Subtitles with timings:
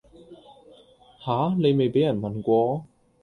[1.23, 1.53] 吓!
[1.59, 2.85] 你未畀人問過?